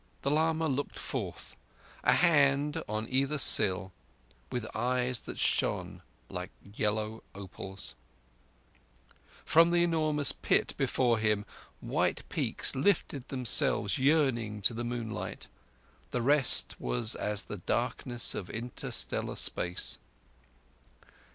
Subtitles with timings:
[0.23, 1.55] The lama looked forth,
[2.03, 3.91] a hand on either sill,
[4.51, 7.93] with eyes that shone like yellow opals.
[9.45, 11.45] From the enormous pit before him
[11.81, 15.47] white peaks lifted themselves yearning to the moonlight.
[16.09, 19.99] The rest was as the darkness of interstellar space.